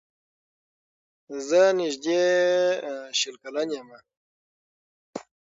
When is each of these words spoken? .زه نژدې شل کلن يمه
.زه 1.47 1.61
نژدې 1.79 2.21
شل 3.19 3.35
کلن 3.43 3.69
يمه 3.77 3.99